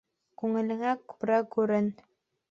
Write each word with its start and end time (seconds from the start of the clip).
Күңелеңә 0.43 0.93
күрә 1.13 1.37
гүрең. 1.57 1.91